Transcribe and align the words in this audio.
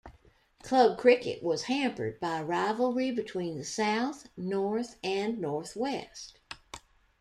Club 0.63 0.97
cricket 0.97 1.43
was 1.43 1.65
hampered 1.65 2.19
by 2.19 2.41
rivalry 2.41 3.11
between 3.11 3.55
the 3.59 3.63
south, 3.63 4.29
north 4.35 4.95
and 5.03 5.37
north-west. 5.39 6.39